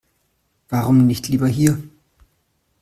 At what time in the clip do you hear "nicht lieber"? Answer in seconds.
1.05-1.45